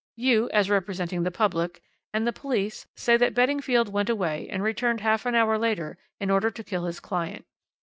[0.15, 1.79] You, as representing the public,
[2.11, 6.31] and the police say that Beddingfield went away and returned half an hour later in
[6.31, 7.45] order to kill his client.